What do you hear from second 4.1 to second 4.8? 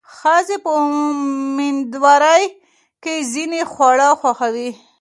خوښوي.